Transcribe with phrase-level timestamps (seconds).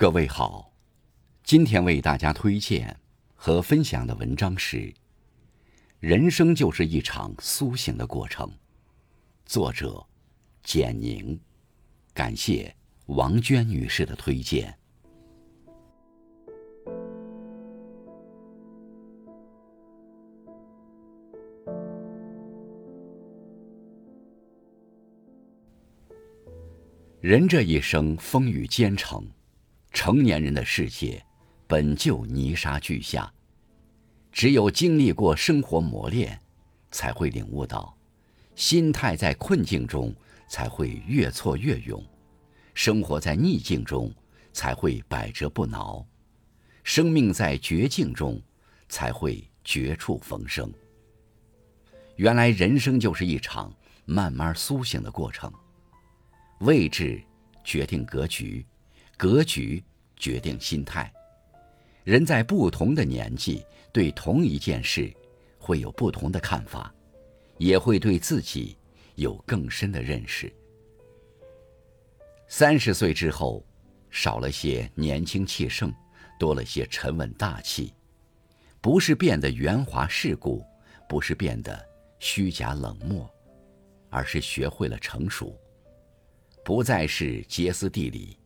[0.00, 0.72] 各位好，
[1.42, 3.00] 今天为大家推荐
[3.34, 4.76] 和分享的文章是
[5.98, 8.46] 《人生就是一场苏醒的过程》，
[9.44, 10.06] 作者
[10.62, 11.40] 简宁，
[12.14, 12.72] 感谢
[13.06, 14.72] 王娟女士的推荐。
[27.20, 29.28] 人这一生风雨兼程。
[29.92, 31.24] 成年人的世界，
[31.66, 33.32] 本就泥沙俱下。
[34.30, 36.38] 只有经历过生活磨练，
[36.90, 37.96] 才会领悟到，
[38.54, 40.14] 心态在困境中
[40.48, 42.00] 才会越挫越勇；
[42.74, 44.14] 生活在逆境中
[44.52, 46.06] 才会百折不挠；
[46.84, 48.40] 生命在绝境中
[48.88, 50.72] 才会绝处逢生。
[52.16, 53.74] 原来人生就是一场
[54.04, 55.52] 慢慢苏醒的过程。
[56.60, 57.20] 位置
[57.64, 58.64] 决定格局。
[59.18, 59.82] 格局
[60.16, 61.12] 决定心态。
[62.04, 65.12] 人在不同的年纪，对同一件事
[65.58, 66.94] 会有不同的看法，
[67.58, 68.78] 也会对自己
[69.16, 70.50] 有更深的认识。
[72.46, 73.66] 三十岁之后，
[74.08, 75.92] 少了些年轻气盛，
[76.38, 77.92] 多了些沉稳大气。
[78.80, 80.64] 不是变得圆滑世故，
[81.08, 81.84] 不是变得
[82.20, 83.28] 虚假冷漠，
[84.08, 85.58] 而是学会了成熟，
[86.64, 88.38] 不再是歇斯底里。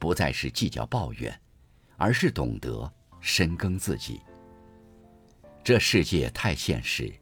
[0.00, 1.40] 不再是计较抱怨，
[1.98, 4.22] 而是懂得深耕自己。
[5.62, 7.12] 这世界太现实，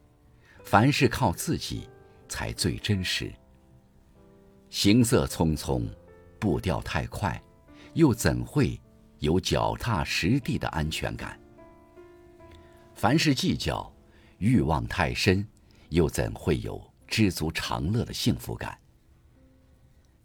[0.64, 1.90] 凡事靠自己
[2.28, 3.30] 才最真实。
[4.70, 5.88] 行色匆匆，
[6.38, 7.42] 步调太快，
[7.94, 8.80] 又怎会
[9.18, 11.36] 有脚踏实地的安全感？
[12.94, 13.92] 凡事计较，
[14.38, 15.44] 欲望太深，
[15.88, 18.78] 又怎会有知足常乐的幸福感？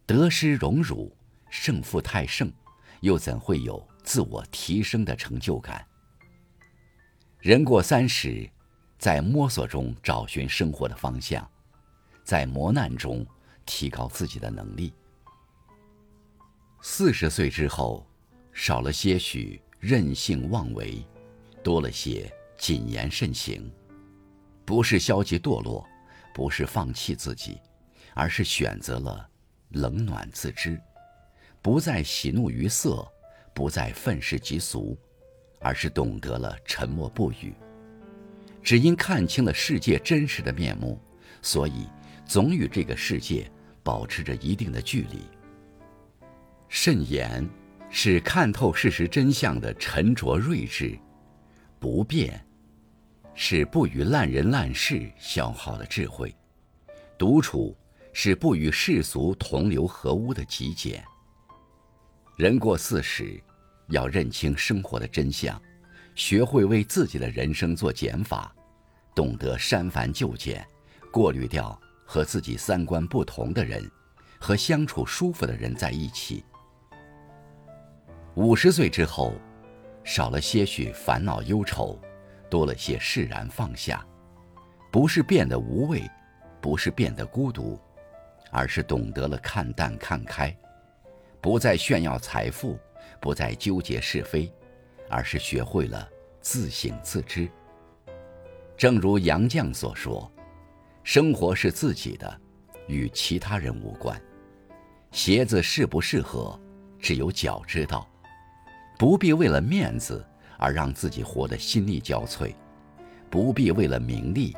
[0.05, 1.11] 得失荣辱。
[1.55, 2.51] 胜负太盛，
[3.01, 5.85] 又怎会有自我提升的成就感？
[7.37, 8.49] 人过三十，
[8.97, 11.47] 在摸索中找寻生活的方向，
[12.23, 13.23] 在磨难中
[13.67, 14.95] 提高自己的能力。
[16.81, 18.03] 四十岁之后，
[18.51, 21.05] 少了些许任性妄为，
[21.63, 23.71] 多了些谨言慎行。
[24.65, 25.87] 不是消极堕落，
[26.33, 27.59] 不是放弃自己，
[28.15, 29.29] 而是选择了
[29.69, 30.81] 冷暖自知。
[31.63, 33.07] 不再喜怒于色，
[33.53, 34.97] 不再愤世嫉俗，
[35.61, 37.53] 而是懂得了沉默不语。
[38.61, 40.99] 只因看清了世界真实的面目，
[41.41, 41.87] 所以
[42.25, 43.49] 总与这个世界
[43.81, 45.21] 保持着一定的距离。
[46.67, 47.47] 慎言
[47.89, 50.99] 是看透事实真相的沉着睿智，
[51.79, 52.45] 不变
[53.33, 56.35] 是不与烂人烂事消耗的智慧，
[57.17, 57.73] 独处
[58.11, 61.01] 是不与世俗同流合污的极简。
[62.35, 63.39] 人过四十，
[63.89, 65.61] 要认清生活的真相，
[66.15, 68.51] 学会为自己的人生做减法，
[69.13, 70.65] 懂得删繁就简，
[71.11, 73.87] 过滤掉和自己三观不同的人，
[74.39, 76.43] 和相处舒服的人在一起。
[78.33, 79.35] 五十岁之后，
[80.03, 82.01] 少了些许烦恼忧愁，
[82.49, 84.03] 多了些释然放下，
[84.91, 86.09] 不是变得无畏，
[86.59, 87.79] 不是变得孤独，
[88.49, 90.51] 而是懂得了看淡看开。
[91.43, 92.79] 不再炫耀财富，
[93.19, 94.49] 不再纠结是非，
[95.09, 96.09] 而是学会了
[96.39, 97.49] 自省自知。
[98.77, 100.31] 正如杨绛所说
[101.03, 102.39] ：“生活是自己的，
[102.87, 104.17] 与其他人无关。
[105.11, 106.57] 鞋子适不适合，
[106.97, 108.07] 只有脚知道。
[108.97, 110.25] 不必为了面子
[110.57, 112.55] 而让自己活得心力交瘁，
[113.29, 114.55] 不必为了名利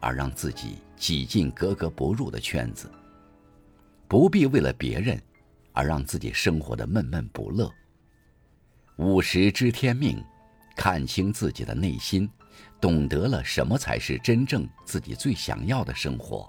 [0.00, 2.90] 而让自己挤进格格不入的圈子，
[4.08, 5.20] 不必为了别人。”
[5.72, 7.72] 而让自己生活的闷闷不乐。
[8.96, 10.22] 五十知天命，
[10.76, 12.28] 看清自己的内心，
[12.80, 16.48] 懂得了什么才是真正自己最想要的生活。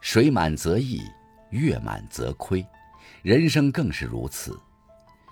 [0.00, 1.02] 水满则溢，
[1.50, 2.66] 月满则亏，
[3.22, 4.58] 人生更是如此。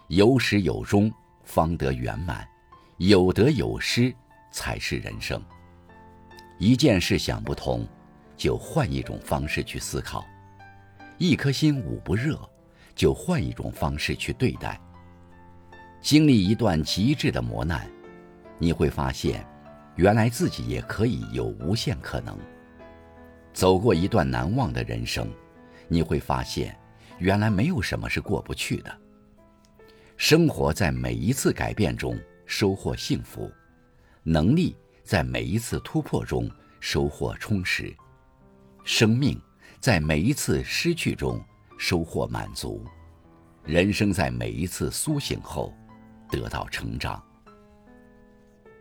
[0.09, 1.13] 有始有终，
[1.45, 2.45] 方得圆满；
[2.99, 4.15] 有得有失，
[4.51, 5.43] 才是人生。
[6.59, 7.87] 一件事想不通，
[8.37, 10.27] 就换一种方式去思考。
[11.19, 12.39] 一颗心捂不热，
[12.95, 14.81] 就换一种方式去对待。
[16.01, 17.91] 经历一段极致的磨难，
[18.59, 19.45] 你会发现，
[19.97, 22.39] 原来自己也可以有无限可能。
[23.53, 25.27] 走过一段难忘的人生，
[25.89, 26.79] 你会发现，
[27.19, 28.99] 原来没有什么是过不去的。
[30.19, 33.51] 生活在每一次改变中收获幸福，
[34.23, 37.95] 能力在每一次突破中收获充实，
[38.85, 39.41] 生命。
[39.87, 41.41] 在每一次失去中
[41.79, 42.85] 收获满足，
[43.63, 45.73] 人生在每一次苏醒后
[46.29, 47.23] 得到成长。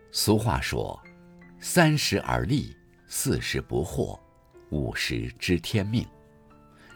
[0.09, 0.99] 俗话说
[1.61, 2.75] ：“三十而立，
[3.05, 4.19] 四十不惑，
[4.71, 6.03] 五十知天命。”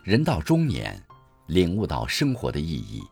[0.03, 0.99] 人到中年，
[1.45, 3.03] 领悟到生活的意义，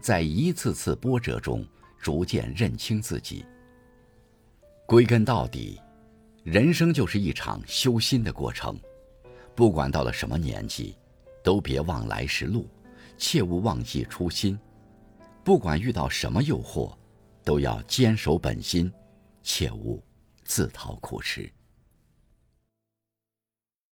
[0.00, 1.64] 在一次次波折中
[1.96, 3.46] 逐渐认清自己。
[4.84, 5.80] 归根到底，
[6.42, 8.76] 人生就是一场修心的过程。
[9.54, 10.96] 不管到了什么年纪，
[11.42, 12.66] 都别忘来时路，
[13.18, 14.58] 切勿忘记初心。
[15.44, 16.94] 不管遇到什么诱惑，
[17.44, 18.92] 都要坚守本心，
[19.42, 20.02] 切勿
[20.44, 21.50] 自讨苦吃。